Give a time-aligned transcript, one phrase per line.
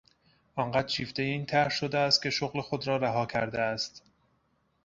[0.55, 4.03] آنقدر شیفتهی این طرح شده است که شغل خود را رها کرده است.